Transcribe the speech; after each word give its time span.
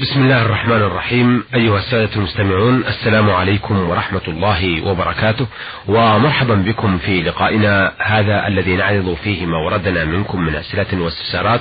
بسم 0.00 0.20
الله 0.20 0.42
الرحمن 0.42 0.82
الرحيم. 0.82 1.44
أيها 1.54 1.78
السادة 1.78 2.16
المستمعون 2.16 2.84
السلام 2.86 3.30
عليكم 3.30 3.88
ورحمة 3.88 4.20
الله 4.28 4.86
وبركاته 4.86 5.46
ومرحبا 5.88 6.54
بكم 6.54 6.98
في 6.98 7.22
لقائنا 7.22 7.92
هذا 7.98 8.46
الذي 8.46 8.76
نعرض 8.76 9.16
فيه 9.24 9.46
ما 9.46 9.58
وردنا 9.58 10.04
منكم 10.04 10.40
من 10.40 10.54
أسئلة 10.54 11.02
واستفسارات 11.02 11.60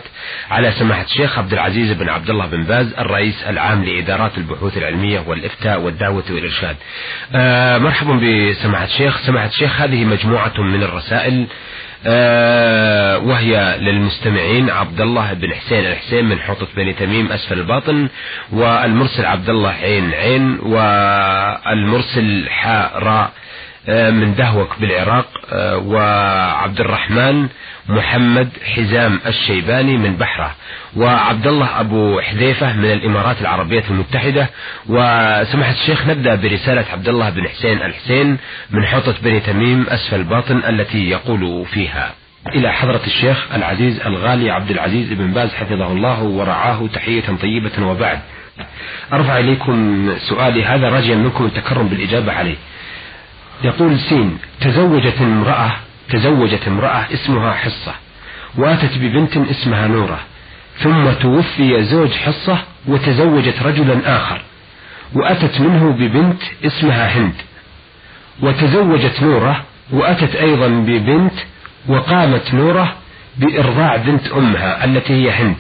على 0.52 0.72
سماحة 0.72 1.04
الشيخ 1.04 1.38
عبد 1.38 1.54
العزيز 1.54 1.92
بن 1.92 2.10
عبد 2.10 2.30
الله 2.30 2.46
بن 2.46 2.64
باز 2.64 2.94
الرئيس 2.98 3.44
العام 3.44 3.84
لإدارات 3.84 4.38
البحوث 4.38 4.78
العلمية 4.78 5.24
والإفتاء 5.28 5.82
والدعوة 5.82 6.24
والإرشاد. 6.30 6.76
آه 7.36 7.78
مرحبا 7.78 8.14
بسماحة 8.14 8.86
الشيخ. 8.86 9.18
سماحة 9.18 9.48
الشيخ 9.48 9.82
هذه 9.82 10.06
مجموعة 10.06 10.54
من 10.58 10.84
الرسائل 10.84 11.48
وهي 13.28 13.78
للمستمعين 13.80 14.70
عبد 14.70 15.02
الله 15.02 15.34
بن 15.34 15.54
حسين 15.54 15.86
الحسين 15.86 16.26
من 16.26 16.40
حوطة 16.40 16.68
بني 16.76 16.94
تميم 16.94 17.32
أسفل 17.32 17.60
الباطن 17.60 18.10
والمرسل 18.52 19.26
عبد 19.26 19.50
الله 19.50 19.70
عين 19.70 20.14
عين 20.14 20.60
والمرسل 20.60 22.50
حاء 22.50 23.00
راء. 23.04 23.32
آه 23.32 23.45
من 23.88 24.36
دهوك 24.36 24.80
بالعراق 24.80 25.28
آه 25.54 25.78
وعبد 25.78 26.80
الرحمن 26.80 27.48
محمد 27.90 28.50
حزام 28.76 29.20
الشيباني 29.28 29.98
من 29.98 30.16
بحرة 30.16 30.56
وعبد 30.98 31.48
الله 31.48 31.80
أبو 31.80 32.22
حذيفة 32.22 32.74
من 32.74 32.92
الإمارات 32.92 33.42
العربية 33.42 33.84
المتحدة 33.90 34.50
وسماحة 34.90 35.72
الشيخ 35.72 36.08
نبدأ 36.08 36.36
برسالة 36.36 36.86
عبد 36.94 37.08
الله 37.08 37.30
بن 37.30 37.48
حسين 37.48 37.82
الحسين 37.82 38.38
من 38.72 38.86
حوطة 38.86 39.16
بني 39.24 39.40
تميم 39.40 39.86
أسفل 39.90 40.16
الباطن 40.16 40.58
التي 40.70 41.10
يقول 41.10 41.66
فيها. 41.66 42.14
إلى 42.56 42.72
حضرة 42.74 43.02
الشيخ 43.08 43.46
العزيز 43.56 44.02
الغالي 44.02 44.52
عبد 44.52 44.72
العزيز 44.72 45.14
بن 45.14 45.28
باز 45.32 45.54
حفظه 45.54 45.88
الله 45.92 46.24
ورعاه 46.24 46.88
تحية 46.94 47.24
طيبة 47.42 47.86
وبعد. 47.88 48.20
أرفع 49.14 49.38
إليكم 49.40 50.10
سؤالي 50.30 50.66
هذا 50.66 50.90
راجيا 50.90 51.16
منكم 51.16 51.46
التكرم 51.46 51.88
بالإجابة 51.88 52.34
عليه. 52.34 52.56
يقول 53.64 54.00
سين 54.00 54.38
تزوجت 54.62 55.22
امرأة 55.22 55.72
تزوجت 56.10 56.68
امرأة 56.68 57.06
اسمها 57.14 57.52
حصة 57.54 57.94
واتت 58.58 58.98
ببنت 58.98 59.38
اسمها 59.38 59.88
نورة 59.88 60.20
ثم 60.80 61.12
توفي 61.12 61.84
زوج 61.84 62.12
حصة 62.12 62.58
وتزوجت 62.88 63.64
رجلا 63.64 64.18
آخر 64.18 64.42
وأتت 65.14 65.62
منه 65.62 65.92
ببنت 65.92 66.42
اسمها 66.66 67.18
هند 67.18 67.34
وتزوجت 68.42 69.24
نورة 69.24 69.64
وأتت 69.92 70.36
أيضا 70.36 70.68
ببنت 70.68 71.34
وقامت 71.88 72.54
نورة 72.54 72.94
بإرضاع 73.38 73.96
بنت 73.96 74.28
أمها 74.28 74.86
التي 74.86 75.14
هي 75.14 75.32
هند 75.32 75.56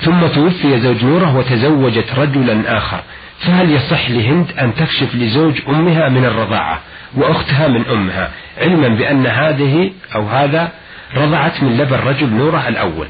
ثم 0.00 0.26
توفي 0.26 0.80
زوج 0.80 1.04
نورة 1.04 1.36
وتزوجت 1.36 2.14
رجلا 2.18 2.78
آخر. 2.78 3.02
فهل 3.40 3.70
يصح 3.70 4.10
لهند 4.10 4.46
أن 4.60 4.74
تكشف 4.74 5.14
لزوج 5.14 5.60
أمها 5.68 6.08
من 6.08 6.24
الرضاعة 6.24 6.80
وأختها 7.16 7.68
من 7.68 7.86
أمها 7.86 8.30
علما 8.58 8.88
بأن 8.88 9.26
هذه 9.26 9.92
أو 10.14 10.28
هذا 10.28 10.72
رضعت 11.16 11.62
من 11.62 11.78
لبن 11.78 11.96
رجل 11.96 12.30
نورة 12.32 12.68
الأول؟ 12.68 13.08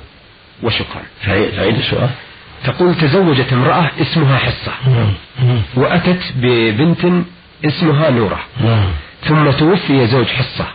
وشكرا. 0.63 1.03
تعيد 1.57 1.77
السؤال. 1.79 2.11
تقول 2.65 2.95
تزوجت 2.95 3.53
امرأة 3.53 3.91
اسمها 4.01 4.39
حصة 4.39 4.73
وأتت 5.75 6.33
ببنت 6.37 7.25
اسمها 7.65 8.11
نورة. 8.11 8.41
ثم 9.25 9.51
توفي 9.51 10.07
زوج 10.07 10.27
حصة. 10.27 10.67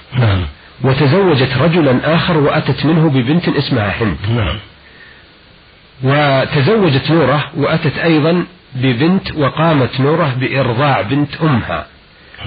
وتزوجت 0.81 1.58
رجلا 1.58 2.16
آخر 2.16 2.38
وأتت 2.38 2.86
منه 2.86 3.09
ببنت 3.09 3.47
اسمها 3.50 3.94
هند. 4.02 4.17
وتزوجت 6.03 7.11
نورة 7.11 7.52
وأتت 7.58 7.97
أيضا 7.97 8.45
ببنت 8.75 9.31
وقامت 9.36 10.00
نورة 10.00 10.36
بإرضاع 10.39 11.02
بنت 11.02 11.30
أمها 11.42 11.86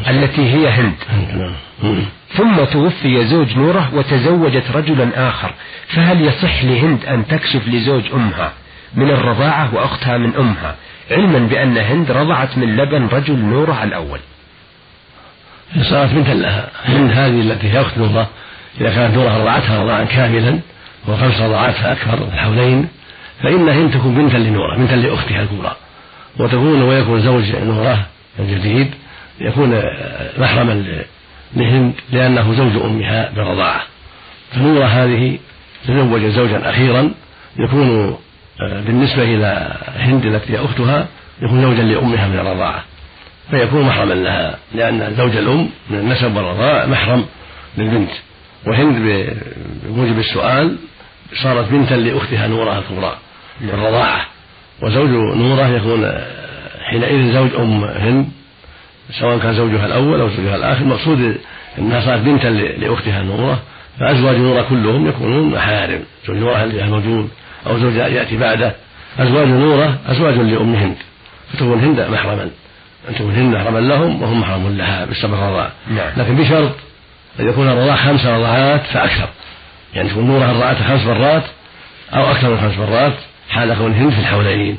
التي 0.09 0.42
هي 0.55 0.69
هند. 0.69 0.95
ثم 2.34 2.65
توفي 2.65 3.25
زوج 3.27 3.56
نورة 3.56 3.91
وتزوجت 3.94 4.65
رجلا 4.75 5.28
آخر 5.28 5.55
فهل 5.88 6.21
يصح 6.21 6.65
لهند 6.65 7.05
أن 7.05 7.27
تكشف 7.27 7.69
لزوج 7.69 8.03
أمها 8.15 8.53
من 8.94 9.10
الرضاعة 9.10 9.75
وأختها 9.75 10.19
من 10.19 10.37
أمها 10.37 10.77
علما 11.10 11.38
بأن 11.38 11.78
هند 11.78 12.10
رضعت 12.10 12.59
من 12.59 12.77
لبن 12.77 13.06
رجل 13.06 13.39
نورة 13.39 13.84
الأول؟ 13.84 14.21
صارت 15.83 16.10
بنتا 16.12 16.31
لها 16.33 16.69
هند 16.84 17.10
هذه 17.10 17.41
التي 17.41 17.72
هي 17.72 17.81
أخت 17.81 17.99
نورة 17.99 18.28
إذا 18.81 18.94
كانت 18.94 19.15
نورة 19.15 19.39
رضعتها 19.39 19.83
رضاعا 19.83 20.04
كاملا 20.04 20.59
وخمس 21.09 21.41
رضعات 21.41 21.75
فأكثر 21.75 22.28
الحولين 22.33 22.89
فإن 23.43 23.69
هند 23.69 23.91
تكون 23.91 24.15
بنتا 24.15 24.37
لنورة 24.37 24.77
بنتا 24.77 24.94
لأختها 24.94 25.43
الكبرى. 25.43 25.77
وتكون 26.38 26.82
ويكون 26.82 27.20
زوج 27.20 27.56
نورة 27.56 28.06
الجديد 28.38 28.91
يكون 29.41 29.82
محرما 30.38 31.03
لهند 31.56 31.93
لأنه 32.12 32.54
زوج 32.54 32.82
أمها 32.82 33.31
بالرضاعة 33.31 33.82
فنورة 34.53 34.84
هذه 34.84 35.38
تزوج 35.88 36.26
زوجا 36.26 36.71
أخيرا 36.71 37.10
يكون 37.59 38.16
آه، 38.60 38.81
بالنسبة 38.81 39.22
إلى 39.22 39.76
هند 39.97 40.25
التي 40.25 40.53
هي 40.53 40.65
أختها 40.65 41.06
يكون 41.42 41.62
زوجا 41.62 41.82
لأمها 41.82 42.28
من 42.28 42.38
الرضاعة. 42.38 42.84
فيكون 43.50 43.82
محرما 43.82 44.15
لها 44.15 44.59
لأن 44.75 45.15
زوج 45.16 45.37
الأم 45.37 45.69
من 45.91 45.98
النسب 45.98 46.37
والرضاعة 46.37 46.87
محرم 46.87 47.25
للبنت. 47.78 48.10
وهند 48.66 48.97
بموجب 49.84 50.19
السؤال 50.19 50.76
صارت 51.42 51.69
بنتا 51.69 51.94
لأختها 51.94 52.47
نورة 52.47 52.78
الكبرى 52.78 53.16
بالرضاعة 53.60 54.26
وزوج 54.82 55.10
نورة 55.37 55.69
يكون 55.69 56.12
حينئذ 56.84 57.32
زوج 57.32 57.50
أم 57.59 57.84
هند 57.84 58.28
سواء 59.20 59.38
كان 59.38 59.54
زوجها 59.54 59.87
الأول 59.87 60.20
أو 60.20 60.28
زوجها 60.28 60.56
الآخر. 60.56 60.82
المقصود 60.82 61.37
أنها 61.78 62.00
صارت 62.00 62.20
بنتا 62.20 62.48
لأختها 62.48 63.22
نورة 63.22 63.62
فأزواج 64.00 64.37
نورة 64.37 64.62
كلهم 64.62 65.09
يكونون 65.09 65.50
محارم 65.50 66.00
زوج 66.26 66.37
نورة 66.37 66.65
الموجود 66.65 67.28
أو 67.66 67.78
زوج 67.78 67.94
يأتي 67.94 68.37
بعده. 68.37 68.72
أزواج 69.19 69.48
نورة 69.48 69.98
أزواج 70.06 70.34
لأم 70.34 70.75
هند. 70.75 70.97
فتكون 71.53 71.81
هند 71.81 72.00
محرما. 72.00 72.50
أن 73.09 73.15
تكون 73.15 73.34
هند 73.34 73.54
محرما 73.54 73.78
لهم 73.78 74.22
وهم 74.22 74.41
محرم 74.41 74.76
لها 74.76 75.04
بالسبب 75.04 75.34
الرضاع. 75.34 75.71
نعم. 75.91 76.10
لكن 76.16 76.37
بشرط 76.37 76.72
أن 77.41 77.48
يكون 77.48 77.69
الرضاع 77.69 77.97
خمس 77.97 78.26
رضعات 78.26 78.87
فأكثر. 78.87 79.28
يعني 79.94 80.09
تكون 80.09 80.26
نورة 80.26 80.53
رضعتها 80.53 80.88
خمس 80.88 81.06
مرات 81.06 81.42
أو 82.15 82.31
أكثر 82.31 82.50
من 82.50 82.60
خمس 82.60 82.78
مرات 82.78 83.12
حال 83.53 83.75
كون 83.75 83.93
هند 83.93 84.13
في 84.13 84.19
الحولين. 84.19 84.79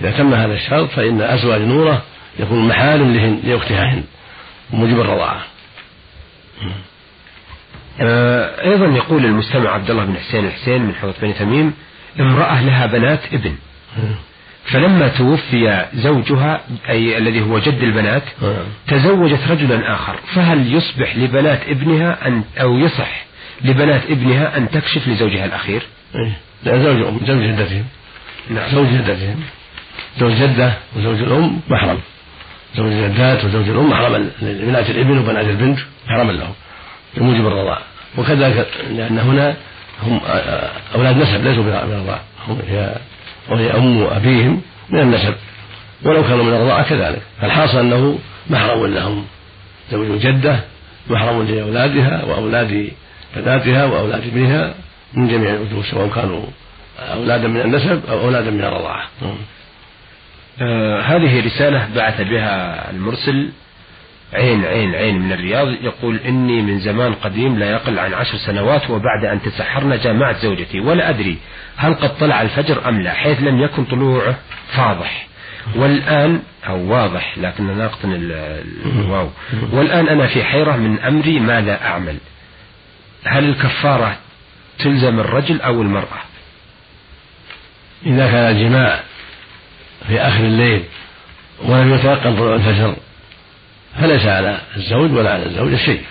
إذا 0.00 0.10
تم 0.10 0.34
هذا 0.34 0.54
الشرط 0.54 0.90
فإن 0.90 1.20
أزواج 1.20 1.60
نورة 1.60 2.02
يكون 2.38 2.68
محال 2.68 3.14
لهن 3.14 3.40
لأختها 3.44 3.92
هند. 3.94 4.04
وموجب 4.72 5.00
الرضاعة 5.00 5.44
آه، 8.00 8.62
أيضا 8.64 8.86
يقول 8.86 9.24
المستمع 9.24 9.70
عبد 9.70 9.90
الله 9.90 10.04
بن 10.04 10.16
حسين 10.16 10.44
الحسين 10.46 10.82
من 10.82 10.94
حوض 10.94 11.14
بني 11.22 11.32
تميم 11.32 11.74
امرأة 12.20 12.62
لها 12.62 12.86
بنات 12.86 13.20
ابن. 13.32 13.54
فلما 14.64 15.08
توفي 15.08 15.86
زوجها 15.94 16.60
أي 16.88 17.18
الذي 17.18 17.42
هو 17.42 17.58
جد 17.58 17.82
البنات 17.82 18.22
تزوجت 18.88 19.40
رجلا 19.50 19.94
آخر. 19.94 20.16
فهل 20.34 20.74
يصبح 20.74 21.16
لبنات 21.16 21.60
ابنها 21.68 22.28
أن 22.28 22.44
أو 22.60 22.78
يصح 22.78 23.24
لبنات 23.64 24.02
ابنها 24.10 24.56
أن 24.56 24.70
تكشف 24.70 25.08
لزوجها 25.08 25.44
الأخير؟ 25.44 25.82
إيه. 26.14 26.32
لا 26.64 26.82
زوج 26.82 27.22
زوج 27.26 27.42
جدتهم. 27.42 27.84
نعم 28.50 28.70
زوج 28.70 28.86
جدتهم 28.86 29.40
زوج 30.20 30.32
جدة 30.32 30.72
وزوج 30.96 31.22
الأم 31.22 31.60
محرم. 31.68 31.98
زوج 32.76 32.92
الجدات 32.92 33.44
وزوج 33.44 33.68
الأم 33.68 33.90
محرما 33.90 34.30
لبنات 34.42 34.90
الابن 34.90 35.18
وبنات 35.18 35.46
البنت 35.46 35.78
محرما 36.06 36.32
لهم. 36.32 36.54
بموجب 37.16 37.46
الرضاعة 37.46 37.82
وكذلك 38.18 38.68
لأن 38.90 39.18
هنا 39.18 39.56
هم 40.02 40.20
أولاد 40.94 41.16
نسب 41.16 41.44
ليسوا 41.44 41.62
من 41.62 41.68
الرضاعة 41.68 42.20
هم 42.48 42.58
هي 42.68 43.76
أم 43.76 44.02
أبيهم 44.02 44.62
من 44.90 45.00
النسب. 45.00 45.34
ولو 46.02 46.22
كانوا 46.22 46.44
من 46.44 46.52
الرضاعة 46.52 46.88
كذلك. 46.88 47.22
فالحاصل 47.40 47.78
أنه 47.78 48.18
محرم 48.50 48.86
لهم. 48.86 49.24
زوج 49.92 50.20
جدة 50.20 50.60
محرم 51.10 51.42
لأولادها 51.42 52.24
وأولاد 52.24 52.90
بناتها 53.36 53.84
وأولاد 53.84 54.22
ابنها 54.22 54.74
من 55.14 55.28
جميع 55.28 55.50
الوجوه 55.50 55.82
سواء 55.90 56.08
كانوا 56.08 56.46
أولادا 56.98 57.48
من 57.48 57.60
النسب 57.60 58.02
أو 58.08 58.20
أولادا 58.20 58.50
من 58.50 58.64
الرضاعة. 58.64 59.08
آه 60.60 61.00
هذه 61.00 61.46
رسالة 61.46 61.88
بعث 61.94 62.20
بها 62.20 62.90
المرسل. 62.90 63.50
عين 64.34 64.64
عين 64.64 64.94
عين 64.94 65.20
من 65.20 65.32
الرياض 65.32 65.68
يقول 65.68 66.16
إني 66.16 66.62
من 66.62 66.78
زمان 66.78 67.14
قديم 67.14 67.58
لا 67.58 67.70
يقل 67.70 67.98
عن 67.98 68.14
عشر 68.14 68.36
سنوات 68.36 68.90
وبعد 68.90 69.24
أن 69.24 69.42
تسحرنا 69.42 69.96
جامعت 69.96 70.36
زوجتي. 70.36 70.80
ولا 70.80 71.10
أدري 71.10 71.38
هل 71.76 71.94
قد 71.94 72.18
طلع 72.18 72.42
الفجر 72.42 72.88
أم 72.88 73.00
لا 73.00 73.14
حيث 73.14 73.40
لم 73.40 73.60
يكن 73.60 73.84
طلوعه 73.84 74.36
فاضح. 74.72 75.26
والآن 75.76 76.42
أو 76.68 76.92
واضح 76.92 77.38
لكن 77.38 77.76
ناقص 77.78 77.98
الواو 78.04 79.30
والآن 79.72 80.08
أنا 80.08 80.26
في 80.26 80.44
حيرة 80.44 80.76
من 80.76 80.98
أمري 80.98 81.40
ماذا 81.40 81.82
أعمل؟ 81.82 82.16
هل 83.24 83.48
الكفارة 83.48 84.16
تلزم 84.78 85.20
الرجل 85.20 85.60
أو 85.60 85.82
المرأة؟ 85.82 86.22
إذا 88.06 88.26
كان 88.30 88.56
الجماع 88.56 89.00
في 90.06 90.20
آخر 90.20 90.40
الليل 90.40 90.82
ولم 91.64 91.94
يتيقن 91.94 92.36
طلوع 92.36 92.54
الفجر 92.54 92.96
فليس 94.00 94.26
على 94.26 94.58
الزوج 94.76 95.12
ولا 95.12 95.32
على 95.32 95.46
الزوجة 95.46 95.76
شيء 95.76 96.02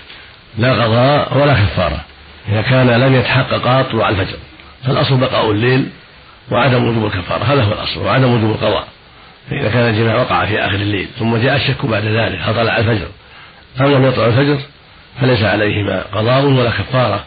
لا 0.58 0.84
قضاء 0.84 1.38
ولا 1.38 1.54
كفارة. 1.54 2.06
إذا 2.50 2.62
كان 2.62 2.90
لم 2.90 3.16
يتحقق 3.16 3.82
طلوع 3.82 4.10
الفجر 4.10 4.38
فالأصل 4.86 5.18
بقاء 5.18 5.52
الليل 5.52 5.90
وعدم 6.52 6.88
وجوب 6.88 7.06
الكفارة 7.06 7.44
هذا 7.44 7.64
هو 7.64 7.72
الأصل 7.72 8.02
وعدم 8.02 8.34
وجوب 8.34 8.52
القضاء. 8.52 8.88
فإذا 9.50 9.70
كان 9.70 9.90
الجماع 9.90 10.16
وقع 10.16 10.46
في 10.46 10.60
آخر 10.60 10.76
الليل 10.76 11.08
ثم 11.20 11.38
جاء 11.38 11.56
الشك 11.56 11.86
بعد 11.86 12.06
ذلك 12.06 12.40
هل 12.42 12.56
طلع 12.56 12.78
الفجر 12.78 13.08
أم 13.82 13.86
لم 13.86 14.06
يطلع 14.06 14.26
الفجر 14.26 14.60
فليس 15.22 15.44
عليهما 15.44 16.02
قضاء 16.14 16.46
ولا 16.46 16.70
كفارة 16.70 17.24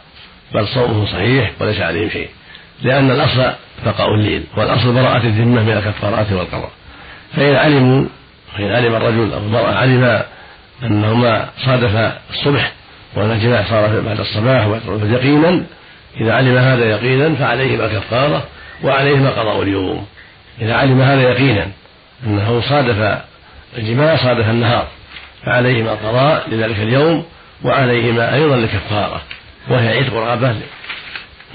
بل 0.55 0.69
صومه 0.69 1.07
صحيح 1.07 1.53
وليس 1.61 1.81
عليهم 1.81 2.11
شيء. 2.11 2.29
لأن 2.83 3.11
الأصل 3.11 3.53
بقاء 3.87 4.15
الليل 4.15 4.45
والأصل 4.57 4.93
براءة 4.93 5.27
الذمة 5.27 5.63
من 5.63 5.73
الكفارات 5.73 6.33
والقضاء. 6.33 6.71
فإن 7.37 7.55
علموا 7.55 8.07
فإن 8.57 8.73
علم 8.73 8.95
الرجل 8.95 9.33
أو 9.33 9.39
المرأة 9.39 9.75
علم 9.75 10.23
أنهما 10.83 11.49
صادف 11.67 12.13
الصبح 12.31 12.73
وأن 13.17 13.31
الجماع 13.31 13.65
صار 13.71 14.01
بعد 14.01 14.21
الصباح 14.21 14.67
يقينا 15.03 15.65
إذا 16.21 16.35
علم 16.35 16.57
هذا 16.57 16.85
يقينا 16.85 17.35
فعليهما 17.35 17.89
كفارة 17.89 18.45
وعليهما 18.85 19.31
قضاء 19.31 19.63
اليوم. 19.63 20.07
إذا 20.61 20.75
علم 20.75 21.01
هذا 21.01 21.23
يقينا 21.23 21.67
أنه 22.27 22.61
صادف 22.61 23.19
الجماع 23.79 24.17
صادف 24.17 24.51
النهار 24.51 24.87
فعليهما 25.47 25.91
قضاء 25.91 26.51
لذلك 26.51 26.79
اليوم 26.79 27.25
وعليهما 27.65 28.35
أيضا 28.35 28.55
الكفارة 28.55 29.23
وهي 29.69 29.99
عتق 29.99 30.15
رغبة 30.15 30.55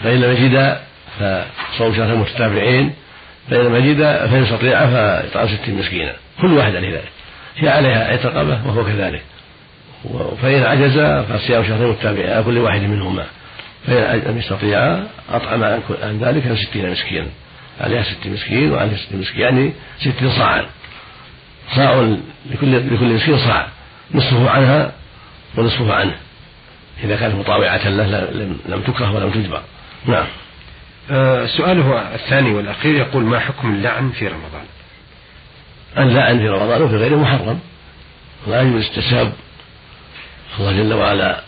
فإن 0.03 0.21
لم 0.21 0.31
يجد 0.31 0.77
فصوم 1.19 1.95
شهر 1.95 2.15
متتابعين 2.15 2.93
فإن 3.49 3.75
يجد 3.75 3.97
فإن 4.01 4.43
استطيع 4.43 4.85
فإطعام 4.85 5.47
ستين 5.47 5.75
مسكينا. 5.75 6.13
كل 6.41 6.53
واحد 6.53 6.75
ذلك. 6.75 7.03
هي 7.57 7.69
عليها 7.69 8.25
رغبة 8.25 8.67
وهو 8.67 8.85
كذلك. 8.85 9.21
فإن 10.41 10.63
عجز 10.63 10.99
فصيام 10.99 11.63
شهرين 11.63 11.89
متتابعين 11.89 12.29
على 12.29 12.43
كل 12.43 12.57
واحد 12.57 12.81
منهما. 12.81 13.25
فإن 13.87 14.21
لم 14.27 14.37
يستطيع 14.37 14.99
أطعم 15.29 15.63
عن 16.03 16.19
ذلك 16.21 16.57
ستين 16.57 16.91
مسكينا. 16.91 17.27
عليها 17.81 18.03
ست 18.03 18.27
مسكين 18.27 18.71
وعليها 18.71 18.97
ست 18.97 19.15
مسكين 19.15 19.41
يعني 19.41 19.73
ستين 19.99 20.29
صاعا. 20.29 20.65
صاع 21.75 22.15
لكل 22.51 22.95
لكل 22.95 23.13
مسكين 23.13 23.37
صاع. 23.37 23.67
نصفه 24.13 24.49
عنها 24.49 24.91
ونصفه 25.57 25.93
عنه. 25.93 26.15
إذا 27.03 27.15
كانت 27.15 27.35
مطاوعة 27.35 27.89
له 27.89 28.03
لم 28.65 28.81
تكره 28.81 29.15
ولم 29.15 29.29
تجبر. 29.31 29.61
نعم. 30.05 30.25
سؤاله 31.57 32.15
الثاني 32.15 32.53
والأخير 32.53 32.95
يقول 32.95 33.23
ما 33.23 33.39
حكم 33.39 33.73
اللعن 33.73 34.09
في 34.09 34.27
رمضان؟ 34.27 34.65
اللعن 35.97 36.39
في 36.39 36.49
رمضان 36.49 36.81
وفي 36.81 36.95
غيره 36.95 37.15
محرم. 37.15 37.59
لا 38.47 38.61
يجوز 38.61 38.85
التساب 38.85 39.33
الله 40.59 40.71
جل 40.71 40.93
وعلا 40.93 41.41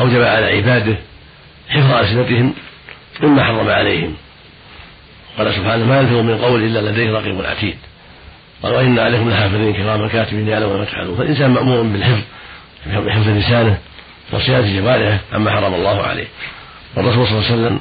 أوجب 0.00 0.22
على 0.22 0.46
عباده 0.46 0.96
حفظ 1.68 1.92
ألسنتهم 1.92 2.54
مما 3.20 3.44
حرم 3.44 3.68
عليهم. 3.68 4.16
قال 5.38 5.54
سبحانه 5.54 5.84
ما 5.84 6.00
يلفظ 6.00 6.16
من 6.16 6.38
قول 6.38 6.64
إلا 6.64 6.90
لديه 6.90 7.12
رقيب 7.12 7.42
عتيد. 7.46 7.76
قال 8.62 8.72
وإن 8.72 8.98
عليكم 8.98 9.30
لحافظين 9.30 9.72
كراما 9.74 10.08
كاتبين 10.08 10.48
يعلمون 10.48 10.78
ما 10.78 10.84
تفعلون. 10.84 11.18
فالإنسان 11.18 11.50
مأمور 11.50 11.82
بالحفظ 11.82 12.22
بحفظ 12.86 13.28
لسانه 13.28 13.78
وصيانة 14.32 14.80
جوارحه 14.80 15.18
عما 15.32 15.50
حرم 15.50 15.74
الله 15.74 16.02
عليه. 16.02 16.26
والرسول 16.96 17.26
صلى 17.26 17.38
الله 17.38 17.50
عليه 17.50 17.60
وسلم 17.60 17.80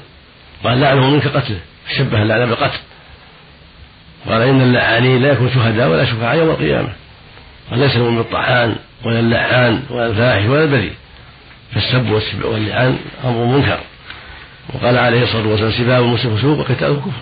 قال 0.63 0.81
لعنه 0.81 1.09
منك 1.09 1.27
قتله. 1.27 1.59
شبه 1.97 2.21
اللعن 2.21 2.45
بالقتل. 2.45 2.79
قال 4.27 4.41
إن 4.41 4.61
اللعانين 4.61 5.21
لا 5.21 5.31
يكون 5.31 5.49
شهداء 5.49 5.89
ولا 5.89 6.05
شفعاء 6.05 6.37
يوم 6.37 6.49
القيامة. 6.49 6.89
قال 7.69 7.79
ليس 7.79 7.95
المؤمن 7.95 8.17
بالطعان 8.17 8.75
ولا 9.05 9.19
اللعان 9.19 9.83
ولا 9.89 10.07
الفاحش 10.07 10.45
ولا 10.45 10.63
البذيء. 10.63 10.93
فالسب 11.73 12.21
واللعان 12.43 12.97
أمر 13.23 13.45
منكر. 13.45 13.79
وقال 14.73 14.97
عليه 14.97 15.23
الصلاة 15.23 15.47
والسلام 15.47 15.71
سباب 15.71 16.03
المسلم 16.03 16.37
فسوق 16.37 16.59
وقتاله 16.59 16.95
كفر 16.95 17.21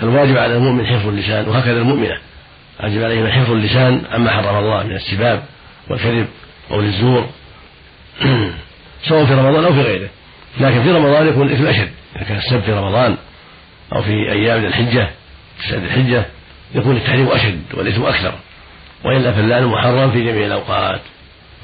فالواجب 0.00 0.38
على 0.38 0.56
المؤمن 0.56 0.86
حفظ 0.86 1.08
اللسان 1.08 1.48
وهكذا 1.48 1.78
المؤمنة. 1.80 2.18
واجب 2.80 3.02
عليهم 3.04 3.28
حفظ 3.28 3.50
اللسان 3.52 4.02
عما 4.12 4.30
حرم 4.30 4.56
الله 4.56 4.82
من 4.82 4.96
السباب 4.96 5.42
والكذب 5.88 6.26
قول 6.70 6.84
الزور 6.84 7.26
سواء 9.08 9.26
في 9.26 9.34
رمضان 9.34 9.64
أو 9.64 9.72
في 9.72 9.82
غيره. 9.82 10.08
لكن 10.60 10.82
في 10.82 10.90
رمضان 10.90 11.28
يكون 11.28 11.46
الإثم 11.46 11.66
أشد. 11.66 11.90
إذا 12.16 12.24
كان 12.24 12.36
السب 12.36 12.60
في 12.60 12.72
رمضان 12.72 13.16
أو 13.92 14.02
في 14.02 14.32
أيام 14.32 14.64
الحجة 14.64 15.10
تسعه 15.58 15.78
الحجة 15.78 16.26
يكون 16.74 16.96
التحريم 16.96 17.28
أشد 17.28 17.62
والإثم 17.74 18.02
أكثر. 18.02 18.34
والا 19.04 19.32
فاللعن 19.32 19.64
محرم 19.64 20.10
في 20.10 20.24
جميع 20.24 20.46
الأوقات 20.46 21.00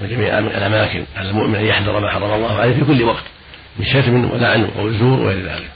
وجميع 0.03 0.39
الأماكن. 0.39 1.05
على 1.17 1.31
المؤمن 1.31 1.55
ان 1.55 1.65
يحذر 1.65 2.01
ما 2.01 2.11
حرم 2.11 2.33
الله 2.33 2.61
عليه 2.61 2.75
في 2.75 2.85
كل 2.85 3.03
وقت 3.03 3.25
من 3.79 3.87
شتم 3.87 4.31
ولعن 4.31 4.65
وقول 4.65 4.95
زور 4.95 5.21
وغير 5.21 5.45
ذلك. 5.45 5.71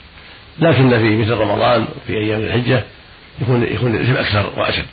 لكن 0.59 0.89
في 0.89 1.15
مثل 1.15 1.31
رمضان 1.31 1.87
في 2.07 2.13
أيام 2.13 2.41
الحجة 2.41 2.83
يكون 3.41 3.63
يكون 3.63 3.95
الإثم 3.95 4.15
أكثر 4.15 4.59
وأشد. 4.59 4.85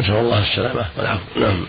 نسأل 0.00 0.14
الله 0.14 0.42
السلامة 0.42 0.86
والعفو. 0.96 1.40
نعم. 1.40 1.66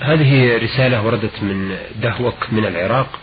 هذه 0.00 0.56
رسالة 0.56 1.06
وردت 1.06 1.42
من 1.42 1.76
دهوك 2.02 2.46
من 2.52 2.66
العراق. 2.66 3.18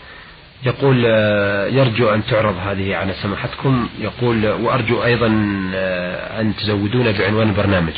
يقول 0.66 1.04
آه، 1.06 1.66
يرجو 1.66 2.08
أن 2.08 2.26
تعرض 2.26 2.56
هذه 2.66 2.96
على 2.96 3.12
سماحتكم. 3.22 3.88
يقول 4.00 4.46
وأرجو 4.46 5.04
أيضا 5.04 5.26
آه، 5.74 6.40
أن 6.40 6.56
تزودونا 6.56 7.10
بعنوان 7.10 7.48
البرنامج. 7.48 7.92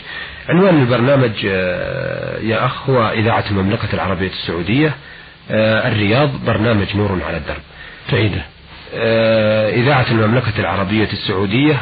عنوان 0.48 0.82
البرنامج 0.82 1.46
آه، 1.46 2.38
يا 2.38 2.66
أخ 2.66 2.90
هو 2.90 3.08
إذاعة 3.08 3.44
المملكة 3.50 3.88
العربية 3.94 4.30
السعودية 4.30 4.94
الرياض 5.50 6.30
برنامج 6.46 6.96
نور 6.96 7.18
على 7.26 7.36
الدرب. 7.36 7.62
تعيده. 8.10 8.42
إذاعة 9.74 10.06
المملكة 10.10 10.52
العربية 10.58 11.08
السعودية 11.12 11.80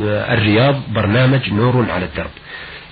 الرياض 0.00 0.80
برنامج 0.94 1.52
نور 1.52 1.86
على 1.90 2.04
الدرب. 2.04 2.30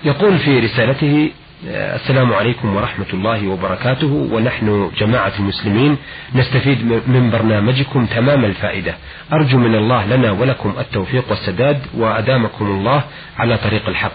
يقول 0.03 0.37
في 0.37 0.59
رسالته 0.59 1.31
السلام 1.65 2.33
عليكم 2.33 2.75
ورحمة 2.75 3.05
الله 3.13 3.47
وبركاته. 3.47 4.29
ونحن 4.31 4.91
جماعة 4.97 5.31
المسلمين 5.39 5.97
نستفيد 6.35 6.85
من 6.85 7.29
برنامجكم 7.31 8.05
تمام 8.05 8.45
الفائدة. 8.45 8.95
أرجو 9.33 9.57
من 9.57 9.75
الله 9.75 10.05
لنا 10.05 10.31
ولكم 10.31 10.75
التوفيق 10.79 11.23
والسداد 11.29 11.81
وأدامكم 11.97 12.65
الله 12.65 13.03
على 13.37 13.57
طريق 13.57 13.87
الحق. 13.89 14.11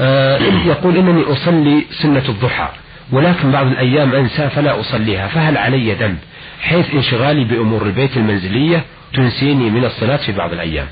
آه، 0.00 0.38
يقول 0.66 0.96
إنني 0.96 1.22
أصلي 1.22 1.86
سنة 2.02 2.24
الضحى 2.28 2.68
ولكن 3.12 3.50
بعض 3.52 3.66
الأيام 3.66 4.14
أنسى 4.14 4.48
فلا 4.48 4.80
أصليها 4.80 5.28
فهل 5.28 5.56
علي 5.56 5.94
ذنب؟ 5.94 6.18
حيث 6.60 6.94
انشغالي 6.94 7.44
بأمور 7.44 7.82
البيت 7.82 8.16
المنزلية 8.16 8.84
تنسيني 9.14 9.70
من 9.70 9.84
الصلاة 9.84 10.16
في 10.16 10.32
بعض 10.32 10.52
الأيام. 10.52 10.86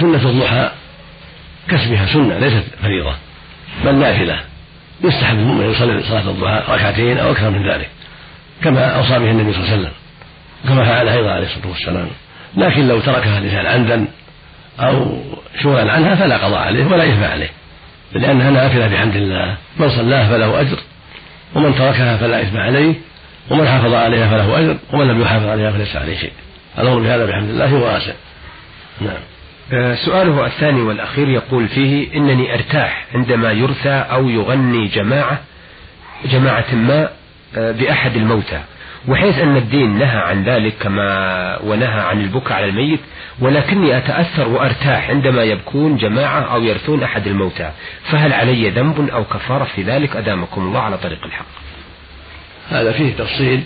سنة 0.00 0.28
الضحى 0.28 0.70
كسبها 1.68 2.06
سنة 2.06 2.38
ليست 2.38 2.64
فريضة 2.82 3.14
بل 3.84 3.94
نافلة. 3.94 4.53
يستحب 5.04 5.38
المؤمن 5.38 5.70
يصلي 5.70 6.02
صلاة 6.02 6.30
الضحى 6.30 6.62
ركعتين 6.68 7.18
أو 7.18 7.30
أكثر 7.30 7.50
من 7.50 7.70
ذلك 7.70 7.88
كما 8.64 8.86
أوصى 8.86 9.18
به 9.18 9.30
النبي 9.30 9.52
صلى 9.52 9.62
الله 9.62 9.72
عليه 9.72 9.80
وسلم 9.80 9.92
كما 10.68 10.84
فعل 10.84 11.08
أيضا 11.08 11.30
عليه 11.30 11.46
الصلاة 11.46 11.68
والسلام. 11.68 12.08
لكن 12.56 12.88
لو 12.88 13.00
تركها 13.00 13.38
الإنسان 13.38 13.66
عمدا 13.66 14.06
أو 14.80 15.22
شغلا 15.62 15.92
عنها 15.92 16.14
فلا 16.14 16.36
قضاء 16.36 16.60
عليه 16.60 16.86
ولا 16.86 17.04
إثم 17.04 17.24
عليه 17.24 17.50
لأنها 18.12 18.50
نافلة 18.50 18.88
بحمد 18.88 19.16
الله. 19.16 19.56
من 19.76 19.90
صلاها 19.90 20.28
فله 20.28 20.60
أجر 20.60 20.78
ومن 21.54 21.74
تركها 21.74 22.16
فلا 22.16 22.42
إثم 22.42 22.56
عليه 22.56 22.94
ومن 23.50 23.68
حافظ 23.68 23.94
عليها 23.94 24.28
فله 24.28 24.58
أجر 24.58 24.76
ومن 24.92 25.08
لم 25.08 25.20
يحافظ 25.20 25.46
عليها 25.46 25.70
فليس 25.70 25.96
عليه 25.96 26.18
شيء. 26.18 26.32
الأمر 26.78 26.98
بهذا 27.00 27.26
بحمد 27.26 27.48
الله 27.48 27.74
واسع. 27.74 28.12
نعم. 29.00 29.33
سؤاله 29.94 30.46
الثاني 30.46 30.82
والأخير 30.82 31.28
يقول 31.28 31.68
فيه 31.68 32.16
إنني 32.16 32.54
أرتاح 32.54 33.06
عندما 33.14 33.52
يرثى 33.52 34.04
أو 34.10 34.28
يغني 34.28 34.86
جماعة 34.86 35.40
جماعة 36.24 36.74
ما 36.74 37.08
آه، 37.56 37.72
بأحد 37.72 38.16
الموتى. 38.16 38.60
وحيث 39.08 39.38
أن 39.38 39.56
الدين 39.56 39.98
نهى 39.98 40.18
عن 40.18 40.44
ذلك 40.44 40.74
كما 40.80 41.58
ونهى 41.62 42.00
عن 42.00 42.20
البكاء 42.20 42.52
على 42.52 42.68
الميت 42.68 43.00
ولكني 43.40 43.96
أتأثر 43.96 44.48
وأرتاح 44.48 45.10
عندما 45.10 45.42
يبكون 45.42 45.96
جماعة 45.96 46.40
أو 46.40 46.62
يرثون 46.62 47.02
أحد 47.02 47.26
الموتى. 47.26 47.70
فهل 48.10 48.32
علي 48.32 48.70
ذنب 48.70 49.10
أو 49.10 49.24
كفارة 49.24 49.64
في 49.64 49.82
ذلك؟ 49.82 50.16
أدامكم 50.16 50.60
الله 50.60 50.80
على 50.80 50.98
طريق 50.98 51.24
الحق. 51.24 51.46
هذا 52.70 52.92
فيه 52.92 53.12
تفصيل. 53.12 53.62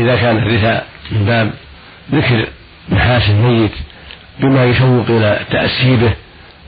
إذا 0.00 0.16
كان 0.16 0.36
الرثاء 0.36 0.86
من 1.10 1.24
باب 1.24 1.52
ذكر 2.12 2.46
محاسن 2.88 3.32
الميت 3.32 3.72
بما 4.40 4.64
يشوق 4.64 5.06
إلى 5.10 5.40
التأسي 5.40 5.96
به 5.96 6.12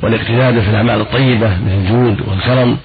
والاقتداد 0.02 0.60
في 0.60 0.70
الأعمال 0.70 1.00
الطيبة 1.00 1.48
من 1.48 1.82
الجود 1.82 2.28
والكرم 2.28 2.78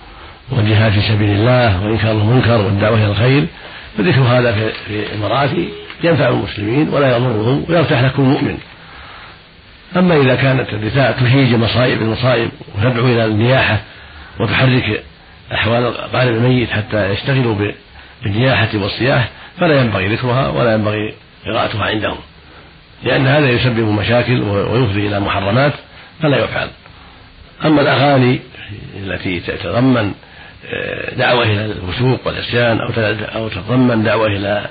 والجهاد 0.51 0.91
في 0.91 1.01
سبيل 1.01 1.29
الله 1.29 1.85
وإنكار 1.85 2.11
المنكر 2.11 2.57
والدعوة 2.57 2.97
إلى 2.97 3.11
الخير 3.11 3.45
فذكر 3.97 4.21
هذا 4.21 4.51
في 4.87 5.13
المراتي 5.13 5.69
ينفع 6.03 6.27
المسلمين 6.27 6.89
ولا 6.89 7.17
يضرهم 7.17 7.65
ويرتاح 7.69 8.01
لكل 8.01 8.21
مؤمن 8.21 8.57
أما 9.97 10.15
إذا 10.15 10.35
كانت 10.35 10.69
الرثاء 10.73 11.11
تهيج 11.11 11.53
مصائب 11.55 12.01
المصائب 12.01 12.49
وتدعو 12.77 13.05
إلى 13.05 13.25
النياحة 13.25 13.81
وتحرك 14.39 15.03
أحوال 15.53 15.93
قارب 15.97 16.35
الميت 16.35 16.69
حتى 16.69 17.11
يشتغلوا 17.11 17.71
بالنياحة 18.23 18.69
والصياح 18.73 19.29
فلا 19.59 19.81
ينبغي 19.81 20.15
ذكرها 20.15 20.47
ولا 20.47 20.73
ينبغي 20.73 21.13
قراءتها 21.45 21.83
عندهم. 21.83 22.17
لأن 23.03 23.27
هذا 23.27 23.49
يسبب 23.49 23.79
مشاكل 23.79 24.41
ويفضي 24.41 25.07
إلى 25.07 25.19
محرمات 25.19 25.73
فلا 26.21 26.37
يفعل. 26.37 26.67
أما 27.65 27.81
الأغاني 27.81 28.39
التي 29.03 29.39
تتضمن 29.39 30.13
آه، 30.73 31.15
دعوة 31.15 31.43
إلى 31.43 31.65
الفسوق 31.65 32.27
والعصيان 32.27 32.79
أو 32.79 32.91
أو 33.35 33.49
تتضمن 33.49 34.03
دعوة 34.03 34.27
إلى 34.27 34.65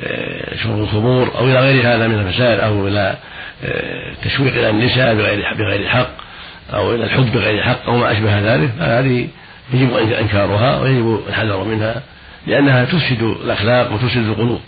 آه، 0.00 0.56
شرب 0.62 0.78
الخمور 0.78 1.30
أو 1.38 1.44
إلى 1.44 1.60
غير 1.60 1.94
هذا 1.94 2.08
من 2.08 2.18
الفساد 2.18 2.60
أو 2.60 2.88
إلى 2.88 3.16
آه، 3.64 4.12
تشويق 4.24 4.52
إلى 4.52 4.70
النساء 4.70 5.14
بغير 5.14 5.54
بغير 5.58 5.88
حق 5.88 6.10
أو 6.74 6.94
إلى 6.94 7.04
الحب 7.04 7.32
بغير 7.32 7.62
حق 7.62 7.86
أو 7.86 7.96
ما 7.96 8.12
أشبه 8.12 8.54
ذلك 8.54 8.70
فهذه 8.78 9.28
يجب 9.74 9.96
إنكارها 9.96 10.80
ويجب 10.80 11.20
الحذر 11.28 11.64
منها 11.64 12.02
لأنها 12.46 12.84
تفسد 12.84 13.22
الأخلاق 13.22 13.92
وتفسد 13.92 14.28
القلوب. 14.28 14.60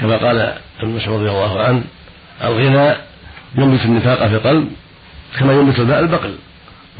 كما 0.00 0.16
قال 0.16 0.54
ابن 0.80 0.90
مسعود 0.90 1.20
رضي 1.20 1.30
الله 1.30 1.60
عنه 1.60 1.82
الغنى 2.44 2.96
ينبت 3.58 3.84
النفاق 3.84 4.28
في 4.28 4.34
القلب 4.34 4.68
كما 5.38 5.52
ينبت 5.52 5.78
الماء 5.78 6.00
البقل. 6.00 6.34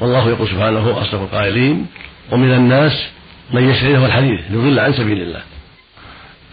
والله 0.00 0.28
يقول 0.28 0.48
سبحانه 0.48 1.02
أصدق 1.02 1.20
القائلين 1.20 1.86
ومن 2.30 2.52
الناس 2.52 3.08
من 3.52 3.70
يشتري 3.70 3.92
له 3.92 4.06
الحديث 4.06 4.40
ليضل 4.50 4.78
عن 4.78 4.92
سبيل 4.92 5.22
الله. 5.22 5.40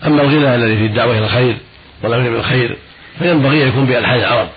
أما 0.06 0.22
الغنى 0.22 0.56
الذي 0.56 0.78
في 0.78 0.86
الدعوة 0.86 1.18
إلى 1.18 1.26
الخير 1.26 1.58
والأمر 2.04 2.30
بالخير 2.30 2.78
فينبغي 3.20 3.64
أن 3.64 3.68
يكون 3.68 3.86
بألحان 3.86 4.20
العرب 4.20 4.48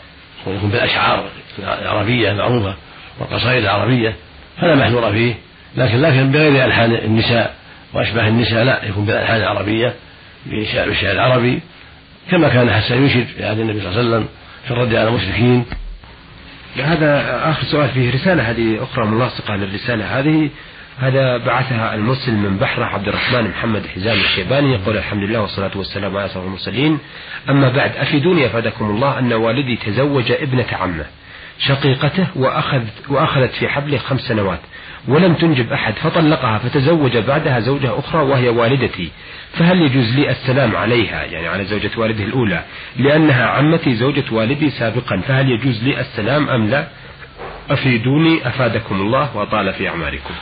ويكون 0.46 0.70
بالأشعار 0.70 1.24
العربية 1.58 2.30
المعروفة 2.30 2.74
والقصائد 3.18 3.62
العربية 3.62 4.14
فلا 4.60 4.74
محذور 4.74 5.12
فيه. 5.12 5.34
لكن 5.76 6.00
لكن 6.02 6.32
بغير 6.32 6.64
ألحان 6.64 6.92
النساء 6.92 7.54
وأشباه 7.92 8.28
النساء 8.28 8.64
لا 8.64 8.84
يكون 8.84 9.04
بالألحان 9.04 9.40
العربية 9.40 9.94
بالشعر 10.46 11.12
العربي 11.12 11.60
كما 12.30 12.48
كان 12.48 12.70
حسن 12.70 13.02
ينشد 13.02 13.26
في 13.26 13.44
عهد 13.44 13.58
النبي 13.58 13.80
صلى 13.80 13.88
الله 13.88 13.98
عليه 13.98 14.08
وسلم 14.08 14.28
في 14.64 14.70
الرد 14.70 14.94
على 14.94 15.08
المشركين. 15.08 15.64
هذا 16.76 17.40
آخر 17.50 17.62
سؤال 17.62 17.88
فيه 17.88 18.14
رسالة 18.14 18.50
هذه 18.50 18.82
أخرى 18.82 19.06
ملاصقة 19.06 19.56
للرسالة 19.56 20.18
هذه. 20.18 20.50
هذا 20.98 21.36
بعثها 21.36 21.94
المرسل 21.94 22.32
من 22.32 22.56
بحرة 22.56 22.84
عبد 22.84 23.08
الرحمن 23.08 23.48
محمد 23.48 23.86
حزام 23.86 24.18
الشيباني 24.18 24.72
يقول 24.72 24.96
الحمد 24.96 25.22
لله 25.22 25.40
والصلاة 25.40 25.70
والسلام 25.74 26.16
على 26.16 26.28
سيدنا 26.28 26.44
المرسلين. 26.44 26.98
أما 27.48 27.68
بعد 27.68 27.96
أفيدوني 27.96 28.46
أفادكم 28.46 28.84
الله 28.84 29.18
أن 29.18 29.32
والدي 29.32 29.76
تزوج 29.76 30.32
ابنة 30.32 30.66
عمه 30.72 31.04
شقيقته 31.58 32.26
وأخذ 32.36 32.82
وأخذت 33.08 33.52
في 33.52 33.68
حبله 33.68 33.98
خمس 33.98 34.20
سنوات. 34.20 34.60
ولم 35.09 35.35
تنجب 35.35 35.73
أحد 35.73 35.94
فطلقها 35.94 36.59
فتزوج 36.59 37.16
بعدها 37.16 37.61
زوجة 37.61 37.99
أخرى 37.99 38.23
وهي 38.23 38.49
والدتي. 38.49 39.11
فهل 39.52 39.82
يجوز 39.82 40.14
لي 40.14 40.30
السلام 40.30 40.76
عليها؟ 40.76 41.25
يعني 41.25 41.49
على 41.49 41.64
زوجة 41.64 41.90
والده 41.97 42.25
الأولى. 42.25 42.62
لأنها 42.97 43.47
عمتي 43.47 43.94
زوجة 43.94 44.25
والدي 44.32 44.71
سابقا 44.71 45.21
فهل 45.28 45.50
يجوز 45.50 45.85
لي 45.85 46.00
السلام 46.00 46.49
أم 46.49 46.71
لا؟ 46.71 46.87
أفيدوني 47.71 48.49
أفادكم 48.49 49.00
الله 49.00 49.37
وطال 49.37 49.73
في 49.73 49.88
أعماركم 49.88 50.35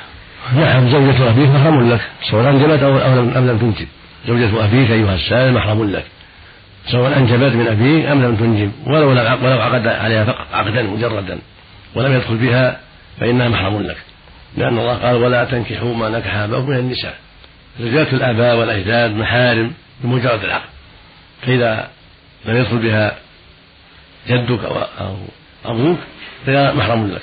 نعم 0.57 0.89
زوجة 0.89 1.31
أبيك 1.31 1.49
محرم 1.49 1.91
لك. 1.91 2.01
سواء 2.31 2.51
أنجبت 2.51 2.83
أو 2.83 2.99
أم 2.99 3.47
لم 3.47 3.59
تنجب. 3.59 3.89
زوجة 4.27 4.65
أبيك 4.65 4.91
أيها 4.91 5.15
السائل 5.15 5.55
محرم 5.55 5.91
لك. 5.91 6.05
سواء 6.87 7.19
أنجبت 7.19 7.55
من 7.55 7.67
أبيك 7.67 8.07
أم 8.07 8.23
لم 8.23 8.37
تنجب. 8.37 8.73
ولو 8.87 9.09
ولو 9.11 9.61
عقد 9.61 9.87
عليها 9.87 10.47
عقدا 10.53 10.83
مجردا. 10.83 11.39
ولم 11.95 12.13
يدخل 12.13 12.37
بها 12.37 12.81
فإنها 13.21 13.49
محرم 13.49 13.83
لك. 13.83 13.97
لأن 14.57 14.79
الله 14.79 14.95
قال 14.95 15.17
ولا 15.17 15.45
تنكحوا 15.45 15.95
ما 15.95 16.09
نكح 16.09 16.35
آباؤكم 16.35 16.71
من 16.71 16.77
النساء. 16.77 17.15
زوجات 17.81 18.13
الآباء 18.13 18.57
والأجداد 18.57 19.11
محارم 19.11 19.73
بمجرد 20.05 20.45
العقد. 20.45 20.69
فإذا 21.43 21.89
لم 22.45 22.57
يدخل 22.57 22.79
بها 22.79 23.17
جدك 24.29 24.65
أو 25.01 25.17
أبوك 25.65 25.99
فهي 26.47 26.73
محرم 26.73 27.07
لك. 27.07 27.23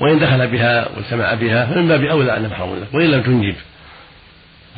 وإن 0.00 0.18
دخل 0.18 0.46
بها 0.46 0.88
واجتمع 0.96 1.34
بها 1.34 1.66
فمن 1.66 1.88
باب 1.88 2.04
أولى 2.04 2.36
أن 2.36 2.48
محرم 2.48 2.76
لك. 2.76 2.94
وإن 2.94 3.10
لم 3.10 3.22
تنجب. 3.22 3.56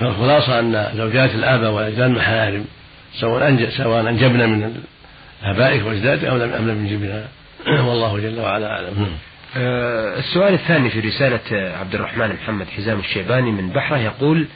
فالخلاصة 0.00 0.58
أن 0.58 0.88
زوجات 0.94 1.30
الآباء 1.30 1.70
والأجداد 1.70 2.10
محارم 2.10 2.64
سواء 3.20 3.68
سواء 3.76 4.08
أنجبنا 4.08 4.46
من 4.46 4.82
آبائك 5.42 5.86
وأجدادك 5.86 6.24
أو 6.24 6.36
لم 6.36 6.52
أم 6.52 6.68
لم 6.68 6.86
ينجبنا 6.86 7.28
والله 7.88 8.18
جل 8.18 8.40
وعلا 8.40 8.70
أعلم. 8.72 9.08
السؤال 9.56 10.54
الثاني 10.54 10.90
في 10.90 11.00
رسالة 11.00 11.76
عبد 11.80 11.94
الرحمن 11.94 12.36
محمد 12.42 12.66
حزام 12.76 12.98
الشيباني 12.98 13.50
من 13.52 13.70
بحرة 13.70 13.98
يقول 13.98 14.46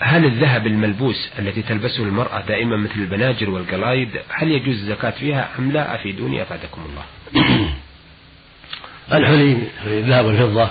هل 0.00 0.24
الذهب 0.24 0.66
الملبوس 0.66 1.30
التي 1.38 1.62
تلبسه 1.62 2.02
المرأة 2.02 2.40
دائما 2.40 2.76
مثل 2.76 2.94
البناجر 2.96 3.50
والقلايد 3.50 4.08
هل 4.28 4.50
يجوز 4.50 4.74
الزكاة 4.74 5.10
فيها 5.10 5.48
أم 5.58 5.72
لا؟ 5.72 5.94
أفيدوني 5.94 6.42
أفادكم 6.42 6.82
الله. 6.90 7.04
الحلي 9.18 9.58
الذهب 9.86 10.24
والفضة 10.24 10.70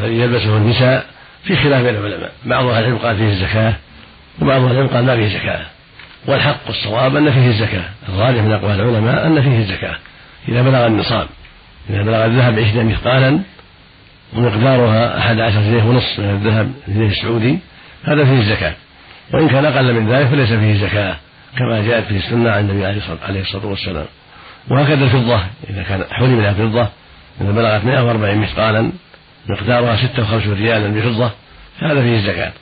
الذي 0.00 0.20
يلبسه 0.20 0.56
النساء 0.56 1.06
في 1.44 1.56
خلاف 1.56 1.82
بين 1.82 1.94
العلماء. 1.94 2.32
بعض 2.44 2.66
أهل 2.66 2.84
العلم 2.84 2.98
قال 2.98 3.16
فيه 3.16 3.28
الزكاة 3.28 3.74
وبعض 4.42 4.62
أهل 4.62 4.72
العلم 4.72 4.88
قال 4.88 5.04
ما 5.04 5.16
فيه 5.16 5.38
زكاة. 5.38 5.66
والحق 6.26 6.66
والصواب 6.66 7.16
أن 7.16 7.32
فيه 7.32 7.48
الزكاة. 7.48 7.84
الغالب 8.08 8.44
من 8.44 8.52
أقوال 8.52 8.80
العلماء 8.80 9.26
أن 9.26 9.42
فيه 9.42 9.58
الزكاة 9.58 9.96
إذا 10.48 10.62
بلغ 10.62 10.86
النصاب. 10.86 11.28
إذا 11.90 12.02
بلغ 12.02 12.24
الذهب 12.24 12.58
عشرين 12.58 12.86
مثقالا 12.86 13.40
ومقدارها 14.36 15.18
أحد 15.18 15.40
عشر 15.40 15.60
جنيه 15.60 15.82
ونصف 15.82 16.18
من 16.18 16.30
الذهب 16.30 16.72
الجنيه 16.88 17.08
السعودي 17.08 17.58
هذا 18.04 18.24
فيه 18.24 18.40
الزكاة 18.40 18.74
وإن 19.34 19.48
كان 19.48 19.64
أقل 19.64 19.94
من 19.94 20.12
ذلك 20.12 20.28
فليس 20.28 20.52
فيه 20.52 20.86
زكاة 20.86 21.16
كما 21.58 21.82
جاءت 21.86 22.04
في 22.04 22.16
السنة 22.16 22.50
عن 22.50 22.60
النبي 22.70 22.86
عليه 23.22 23.40
الصلاة 23.40 23.66
والسلام. 23.66 24.06
وهكذا 24.70 25.04
الفضة 25.04 25.40
إذا 25.70 25.82
كان 25.82 26.04
حلم 26.10 26.40
لها 26.40 26.52
فضة 26.52 26.88
إذا 27.40 27.50
بلغت 27.50 27.84
140 27.84 28.38
مثقالا 28.38 28.92
مقدارها 29.48 29.96
56 29.96 30.52
ريالا 30.52 30.88
بفضة 30.88 31.30
فهذا 31.80 32.02
فيه 32.02 32.16
الزكاة 32.16 32.52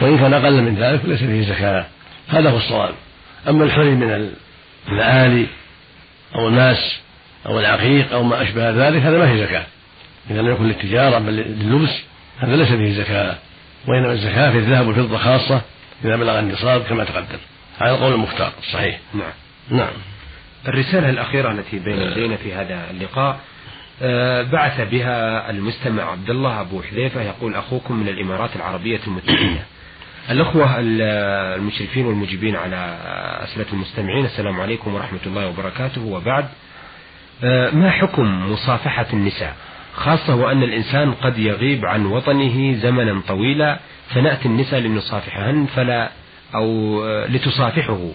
وإن 0.00 0.18
كان 0.18 0.34
أقل 0.34 0.62
من 0.62 0.74
ذلك 0.74 1.00
فليس 1.00 1.18
فيه 1.18 1.54
زكاة. 1.54 1.86
هذا 2.28 2.50
هو 2.50 2.56
الصواب. 2.56 2.94
أما 3.48 3.64
الحلي 3.64 3.90
من 3.90 4.30
الآلي 4.88 5.46
أو 6.34 6.48
الماس 6.48 7.03
أو 7.46 7.60
العقيق 7.60 8.12
أو 8.12 8.22
ما 8.22 8.42
أشبه 8.42 8.70
ذلك 8.70 9.02
هذا 9.02 9.18
ما 9.18 9.26
فيه 9.26 9.46
زكاة. 9.46 9.66
إذا 10.30 10.42
لم 10.42 10.52
يكن 10.52 10.64
للتجارة 10.64 11.18
بل 11.18 11.32
لللبس 11.32 12.02
هذا 12.38 12.56
ليس 12.56 12.68
فيه 12.68 13.02
زكاة. 13.02 13.38
وإنما 13.88 14.12
الزكاة 14.12 14.50
في 14.50 14.58
الذهب 14.58 14.86
والفضة 14.86 15.18
خاصة 15.18 15.60
إذا 16.04 16.16
بلغ 16.16 16.38
النصاب 16.38 16.82
كما 16.82 17.04
تقدم. 17.04 17.38
هذا 17.78 17.90
القول 17.90 18.12
المختار 18.12 18.52
الصحيح 18.58 19.00
نعم. 19.14 19.32
نعم. 19.70 19.92
الرسالة 20.68 21.10
الأخيرة 21.10 21.50
التي 21.52 21.78
بين 21.78 22.00
يدينا 22.00 22.36
في 22.36 22.54
هذا 22.54 22.90
اللقاء 22.90 23.40
آه، 24.02 24.42
بعث 24.42 24.80
بها 24.80 25.50
المستمع 25.50 26.10
عبد 26.10 26.30
الله 26.30 26.60
أبو 26.60 26.82
حذيفة 26.82 27.22
يقول 27.22 27.54
أخوكم 27.54 27.94
من 27.94 28.08
الإمارات 28.08 28.56
العربية 28.56 29.00
المتحدة. 29.06 29.64
الأخوة 30.30 30.74
المشرفين 30.78 32.06
والمجيبين 32.06 32.56
على 32.56 32.96
أسئلة 33.44 33.66
المستمعين 33.72 34.24
السلام 34.24 34.60
عليكم 34.60 34.94
ورحمة 34.94 35.20
الله 35.26 35.48
وبركاته. 35.48 36.04
وبعد 36.04 36.44
آه، 36.44 36.48
ما 37.72 37.90
حكم 37.90 38.52
مصافحة 38.52 39.06
النساء؟ 39.12 39.54
خاصة 39.94 40.34
وأن 40.34 40.62
الإنسان 40.62 41.14
قد 41.14 41.38
يغيب 41.38 41.86
عن 41.86 42.06
وطنه 42.06 42.74
زمنا 42.74 43.20
طويلا 43.28 43.78
فنأتي 44.08 44.48
النساء 44.48 44.80
لنصافحهن 44.80 45.66
فلا 45.66 46.10
أو 46.54 47.00
آه، 47.04 47.26
لتصافحه 47.26 48.08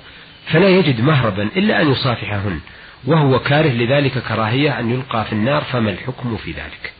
فلا 0.45 0.69
يجد 0.69 1.01
مهربا 1.01 1.43
إلا 1.43 1.81
أن 1.81 1.91
يصافحهن 1.91 2.59
وهو 3.05 3.39
كاره 3.39 3.69
لذلك 3.69 4.17
كراهية 4.17 4.79
أن 4.79 4.91
يلقى 4.91 5.25
في 5.25 5.33
النار 5.33 5.61
فما 5.61 5.91
الحكم 5.91 6.37
في 6.37 6.51
ذلك؟ 6.51 6.93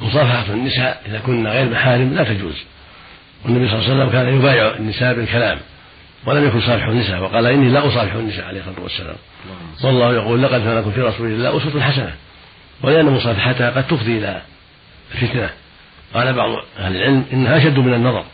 مصافحة 0.00 0.54
النساء 0.54 1.02
إذا 1.06 1.18
كنا 1.18 1.50
غير 1.50 1.70
محارم 1.70 2.14
لا 2.14 2.24
تجوز 2.24 2.64
والنبي 3.44 3.68
صلى 3.68 3.78
الله 3.78 3.90
عليه 3.90 3.94
وسلم 3.94 4.12
كان 4.12 4.38
يبايع 4.38 4.76
النساء 4.76 5.14
بالكلام. 5.14 5.58
ولم 6.26 6.46
يكن 6.46 6.60
صالح 6.60 6.86
النساء 6.86 7.22
وقال 7.22 7.46
إني 7.46 7.68
لا 7.68 7.88
أصالح 7.88 8.12
النساء 8.14 8.44
عليه 8.44 8.60
الصلاة 8.60 8.82
والسلام. 8.82 9.16
والله 9.84 10.14
يقول 10.14 10.42
لقد 10.42 10.60
كان 10.60 10.78
لكم 10.78 10.90
في 10.92 11.00
رسول 11.00 11.26
الله 11.26 11.56
أسوة 11.56 11.82
حسنة 11.82 12.14
ولأن 12.82 13.06
مصافحتها 13.06 13.70
قد 13.70 13.86
تفضي 13.86 14.18
إلى 14.18 14.42
فتنة. 15.10 15.50
قال 16.14 16.32
بعض 16.32 16.64
أهل 16.78 16.96
العلم 16.96 17.24
إنها 17.32 17.58
أشد 17.58 17.78
من 17.78 17.94
النظر 17.94 18.24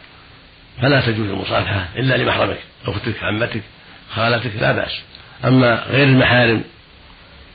فلا 0.83 1.01
تجوز 1.01 1.29
المصافحة 1.29 1.89
إلا 1.97 2.17
لمحرمك 2.17 2.59
أختك 2.87 3.23
عمتك 3.23 3.63
خالتك 4.15 4.51
لا 4.61 4.73
بأس. 4.73 5.01
أما 5.45 5.85
غير 5.91 6.09
المحارم 6.09 6.63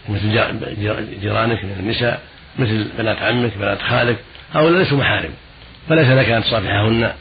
مثل 0.10 0.32
جيرانك 1.22 1.65
من 1.65 1.75
النساء 1.80 2.22
مثل 2.60 2.88
بنات 2.98 3.18
عمك 3.18 3.58
بنات 3.58 3.82
خالك 3.82 4.18
هؤلاء 4.54 4.80
ليسوا 4.80 4.98
محارم 4.98 5.32
فليس 5.89 6.08
لك 6.08 6.30
أن 6.30 6.44
تصافحهن. 6.44 7.13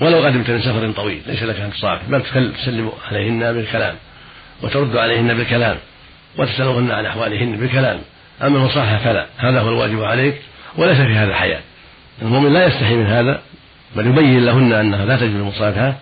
ولو 0.00 0.24
قدمت 0.24 0.50
من 0.50 0.62
سفر 0.62 0.92
طويل 0.92 1.22
ليس 1.26 1.42
لك 1.42 1.60
أن 1.60 1.72
تصافح 1.72 2.02
بل 2.08 2.22
تسلم 2.52 2.92
عليهن 3.10 3.52
بالكلام 3.52 3.94
وترد 4.62 4.96
عليهن 4.96 5.36
بالكلام 5.36 5.76
وتسألهن 6.38 6.90
عن 6.90 7.06
أحوالهن 7.06 7.56
بالكلام. 7.56 8.00
أما 8.42 8.58
المصافحة 8.58 8.98
فلا 8.98 9.26
هذا 9.36 9.60
هو 9.60 9.68
الواجب 9.68 10.02
عليك 10.02 10.34
وليس 10.76 10.96
في 10.96 11.14
هذا 11.14 11.34
حياة. 11.34 11.60
المؤمن 12.22 12.52
لا 12.52 12.66
يستحي 12.66 12.94
من 12.94 13.06
هذا 13.06 13.40
بل 13.96 14.06
يبين 14.06 14.46
لهن 14.46 14.72
أنها 14.72 15.04
لا 15.04 15.16
تجوز 15.16 15.34
المصافحة 15.34 15.94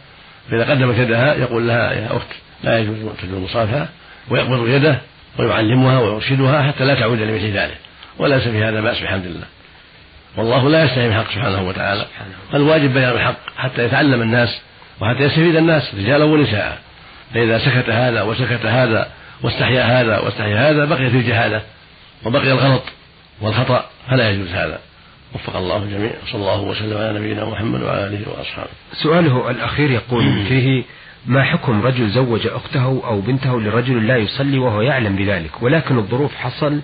فإذا 0.51 0.71
قدمت 0.71 0.99
يدها 0.99 1.35
يقول 1.35 1.69
لها 1.69 1.93
يا 1.93 2.17
أخت 2.17 2.29
لا 2.65 2.79
يجوز 2.79 2.97
تجوز 3.23 3.35
المصافحة 3.35 3.89
ويقبض 4.31 4.69
يده 4.69 5.01
ويعلمها 5.39 5.99
ويرشدها 5.99 6.63
حتى 6.63 6.85
لا 6.85 6.95
تعود 6.95 7.21
لمثل 7.21 7.51
ذلك. 7.51 7.79
وليس 8.19 8.43
في 8.43 8.65
هذا 8.65 8.81
بأس 8.81 9.01
بحمد 9.01 9.27
الله 9.27 9.47
والله 10.37 10.69
لا 10.69 10.85
يستحي 10.85 11.01
من 11.01 11.07
الحق 11.07 11.31
سبحانه 11.33 11.69
وتعالى. 11.69 12.07
الواجب 12.55 12.95
بيان 12.95 13.11
الحق 13.11 13.37
حتى 13.57 13.85
يتعلم 13.85 14.23
الناس 14.23 14.61
وحتى 15.01 15.23
يستفيد 15.23 15.57
الناس 15.57 15.95
رجالا 15.95 16.25
ونساء. 16.25 16.79
فإذا 17.35 17.59
سكت 17.59 17.91
هذا 17.91 18.23
وسكت 18.23 18.67
هذا 18.67 19.09
واستحيا 19.43 19.83
هذا 19.83 20.19
واستحيا 20.19 20.71
هذا 20.71 20.85
بقيت 20.85 21.15
الجهالة 21.15 21.63
وبقي 22.25 22.53
الغلط 22.53 22.83
والخطأ 23.41 23.85
فلا 24.11 24.31
يجوز 24.31 24.49
هذا. 24.49 24.79
وفق 25.35 25.57
الله 25.57 25.77
الجميع. 25.77 26.13
صلى 26.33 26.41
الله 26.41 26.61
وسلم 26.61 26.99
على 26.99 27.19
نبينا 27.19 27.45
محمد 27.45 27.83
وعلى 27.83 28.07
اله 28.07 28.29
وأصحابه. 28.29 28.71
سؤاله 28.93 29.51
الأخير 29.51 29.91
يقول 29.91 30.45
فيه 30.49 30.85
ما 31.27 31.45
حكم 31.45 31.83
رجل 31.83 32.11
زوج 32.11 32.47
أخته 32.47 33.03
أو 33.05 33.21
بنته 33.21 33.61
لرجل 33.61 34.07
لا 34.07 34.17
يصلي 34.17 34.59
وهو 34.59 34.83
يعلم 34.83 35.17
بذلك؟ 35.17 35.63
ولكن 35.63 35.99
الظروف 35.99 36.35
حصل 36.35 36.81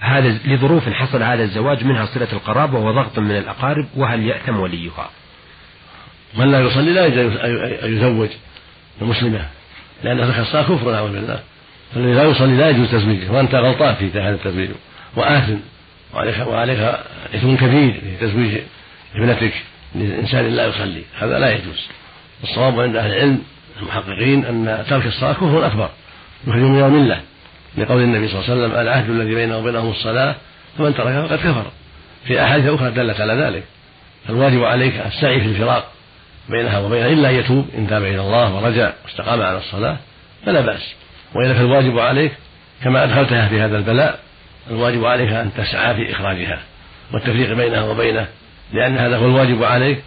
هذا 0.00 0.38
لظروف 0.44 0.88
حصل 0.88 1.22
هذا 1.22 1.42
الزواج 1.42 1.84
منها 1.84 2.06
صلة 2.06 2.28
القرابة 2.32 2.78
وضغط 2.78 3.18
من 3.18 3.36
الأقارب 3.36 3.86
وهل 3.96 4.26
يأثم 4.26 4.60
وليها؟ 4.60 5.10
من 6.34 6.50
لا 6.50 6.60
يصلي 6.60 6.92
لا 6.92 7.06
يجوز 7.06 7.36
أن 7.84 7.96
يزوج 7.96 8.28
المسلمة 9.02 9.46
لأن 10.04 10.20
الصلاة 10.20 10.62
كفر 10.62 10.92
نعوذ 10.92 11.12
بالله. 11.12 11.40
فالذي 11.94 12.12
لا 12.12 12.22
يصلي 12.22 12.56
لا 12.56 12.70
يجوز 12.70 12.90
تزويجه 12.90 13.32
وأنت 13.32 13.54
غلطان 13.54 13.94
في 13.94 14.20
هذا 14.20 14.34
التزويج. 14.34 14.70
وآثم 15.16 15.56
وعليك 16.14 16.38
وعليك 16.46 16.78
إثم 17.34 17.56
كبير 17.56 17.92
في 17.92 18.26
تزويج 18.26 18.58
ابنتك 19.14 19.52
لإنسان 19.94 20.48
لا 20.48 20.66
يصلي. 20.66 21.02
هذا 21.18 21.38
لا 21.38 21.50
يجوز. 21.50 21.88
الصواب 22.44 22.80
عند 22.80 22.96
أهل 22.96 23.12
العلم 23.12 23.42
المحققين 23.80 24.44
أن 24.44 24.84
ترك 24.88 25.06
الصلاة 25.06 25.32
كفر 25.32 25.66
أكبر 25.66 25.90
يخرج 26.46 26.62
من 26.62 26.84
الملة 26.84 27.20
لقول 27.76 28.02
النبي 28.02 28.28
صلى 28.28 28.40
الله 28.40 28.50
عليه 28.50 28.62
وسلم 28.62 28.80
العهد 28.80 29.10
الذي 29.10 29.34
بينه 29.34 29.58
وبينهم 29.58 29.90
الصلاة 29.90 30.34
فمن 30.78 30.94
تركها 30.94 31.26
فقد 31.26 31.38
كفر. 31.38 31.64
في 32.24 32.44
أحاديث 32.44 32.66
أخرى 32.70 32.90
دلت 32.90 33.20
على 33.20 33.32
ذلك. 33.32 33.62
فالواجب 34.28 34.64
عليك 34.64 34.94
السعي 35.06 35.40
في 35.40 35.46
الفراق 35.46 35.92
بينها 36.48 36.78
وبينها 36.78 37.08
إلا 37.08 37.30
أن 37.30 37.34
يتوب 37.34 37.68
إن 37.78 37.86
تاب 37.86 38.02
إلى 38.02 38.20
الله 38.20 38.54
ورجع 38.54 38.92
واستقام 39.04 39.42
على 39.42 39.58
الصلاة 39.58 39.96
فلا 40.46 40.60
بأس. 40.60 40.94
وإلا 41.34 41.54
فالواجب 41.54 41.98
عليك 41.98 42.32
كما 42.84 43.04
أدخلتها 43.04 43.48
في 43.48 43.60
هذا 43.60 43.76
البلاء 43.76 44.18
الواجب 44.70 45.04
عليك 45.04 45.32
أن 45.32 45.50
تسعى 45.56 45.94
في 45.94 46.12
إخراجها 46.12 46.58
والتفريق 47.12 47.52
بينها 47.52 47.82
وبينه 47.82 48.26
لأن 48.72 48.96
هذا 48.96 49.16
هو 49.16 49.26
الواجب 49.26 49.64
عليك 49.64 50.02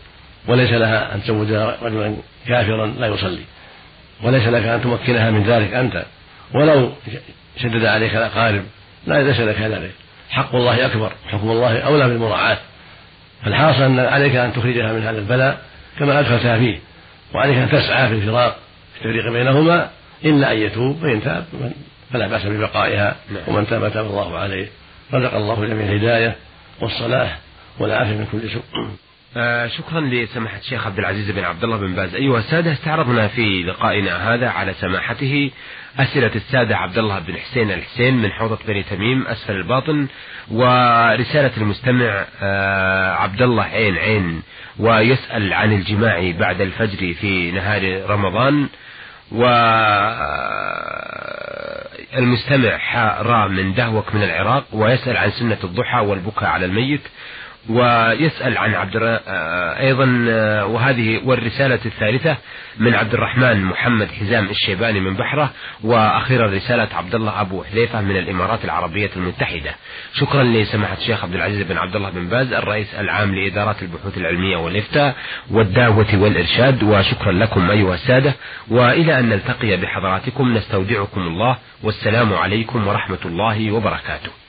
وليس 0.48 0.72
لها 0.72 1.16
أن 1.16 1.24
تزوج 1.24 1.52
رجلا 1.82 2.16
كافرا 2.48 2.88
لا 2.88 3.08
يصلي 3.08 3.42
وليس 4.24 4.48
لك 4.48 4.64
أن 4.64 4.82
تمكنها 4.82 5.32
من 5.32 5.44
ذلك 5.44 5.74
أنت. 5.74 6.06
ولو 6.54 6.92
شدد 7.58 7.86
عليك 7.86 8.16
الأقارب 8.16 8.64
لا 9.08 9.24
ليس 9.24 9.40
لك 9.40 9.62
ذلك 9.62 9.92
حق 10.30 10.56
الله 10.56 10.86
أكبر 10.86 11.12
حكم 11.28 11.52
الله 11.52 11.80
أولى 11.80 12.08
بالمراعاة. 12.08 12.58
فالحاصل 13.44 13.82
أن 13.82 14.00
عليك 14.00 14.36
أن 14.36 14.54
تخرجها 14.54 14.94
من 14.94 15.04
هذا 15.04 15.20
البلاء 15.20 15.62
كما 16.00 16.20
أدخلتها 16.20 16.58
فيه 16.58 16.80
وعليك 17.34 17.58
أن 17.58 17.70
تسعى 17.70 18.08
في 18.08 18.14
الفراق 18.14 18.58
في 18.94 19.06
التفريق 19.06 19.32
بينهما 19.32 19.90
إلا 20.26 20.52
أن 20.52 20.58
يتوب 20.58 20.98
فإن 21.02 21.24
تاب 21.24 21.46
فلا 22.14 22.28
بأس 22.28 22.46
ببقائها. 22.46 23.16
نعم. 23.32 23.44
ومن 23.48 23.68
تاب 23.68 23.94
تاب 23.94 24.06
الله 24.06 24.38
عليه. 24.38 24.68
رزق 25.14 25.36
الله 25.36 25.66
جميع 25.66 25.86
الهداية 25.86 26.36
والصلاح 26.82 27.40
والعافية 27.80 28.14
من 28.14 28.28
كل 28.32 28.50
سوء. 28.50 28.64
آه 29.38 29.68
شكرا 29.68 30.02
لسماحة 30.02 30.58
الشيخ 30.58 30.86
عبد 30.88 31.00
العزيز 31.00 31.32
بن 31.32 31.44
عبد 31.44 31.64
الله 31.64 31.78
بن 31.78 31.96
باز. 31.96 32.16
أيها 32.16 32.40
السادة 32.40 32.72
استعرضنا 32.74 33.28
في 33.28 33.64
لقائنا 33.64 34.34
هذا 34.34 34.50
على 34.50 34.74
سماحته 34.74 35.52
أسئلة 36.00 36.32
السادة 36.36 36.78
عبد 36.78 36.98
الله 36.98 37.20
بن 37.20 37.38
حسين 37.38 37.72
الحسين 37.72 38.18
من 38.18 38.32
حوضة 38.32 38.60
بني 38.68 38.84
تميم 38.84 39.28
أسفل 39.28 39.56
الباطن 39.56 40.08
ورسالة 40.52 41.52
المستمع 41.58 42.26
آه 42.42 43.14
عبد 43.14 43.42
الله 43.42 43.64
عين 43.64 43.98
عين 43.98 44.42
ويسأل 44.80 45.54
عن 45.54 45.74
الجماع 45.74 46.32
بعد 46.32 46.62
الفجر 46.62 47.14
في 47.14 47.52
نهار 47.52 48.10
رمضان. 48.10 48.68
والمستمع 52.16 52.78
حاء 52.78 53.48
من 53.48 53.74
دهوك 53.74 54.16
من 54.16 54.24
العراق 54.24 54.66
ويسأل 54.74 55.18
عن 55.18 55.32
سنة 55.32 55.58
الضحى 55.64 56.00
والبكاء 56.00 56.50
على 56.50 56.66
الميت. 56.66 57.02
ويسأل 57.70 58.58
عن 58.58 58.74
عبد 58.74 58.96
آه، 58.96 59.80
أيضا 59.80 60.26
آه، 60.30 60.66
وهذه 60.66 61.22
والرسالة 61.26 61.80
الثالثة 61.86 62.38
من 62.78 62.96
عبد 62.96 63.14
الرحمن 63.14 63.66
محمد 63.66 64.08
حزام 64.12 64.50
الشيباني 64.50 65.00
من 65.00 65.16
بحرة 65.16 65.52
وأخيرا 65.84 66.48
رسالة 66.48 66.88
عبد 66.94 67.16
الله 67.16 67.42
أبو 67.42 67.64
حذيفة 67.64 68.02
من 68.02 68.18
الإمارات 68.18 68.66
العربية 68.66 69.10
المتحدة. 69.16 69.76
شكرا 70.14 70.44
لسماحة 70.44 70.98
الشيخ 70.98 71.24
عبد 71.24 71.36
العزيز 71.36 71.62
بن 71.62 71.78
عبد 71.78 71.96
الله 71.96 72.10
بن 72.10 72.28
باز 72.28 72.54
الرئيس 72.54 72.96
العام 72.96 73.36
لإدارات 73.36 73.82
البحوث 73.82 74.18
العلمية 74.18 74.58
والإفتاء 74.58 75.16
والدعوة 75.52 76.08
والإرشاد 76.14 76.84
وشكرا 76.84 77.32
لكم 77.32 77.72
أيها 77.72 77.94
السادة. 77.94 78.34
وإلى 78.72 79.20
أن 79.20 79.30
نلتقي 79.30 79.78
بحضراتكم 79.78 80.54
نستودعكم 80.54 81.22
الله 81.22 81.58
والسلام 81.84 82.34
عليكم 82.34 82.88
ورحمة 82.88 83.20
الله 83.26 83.72
وبركاته. 83.72 84.45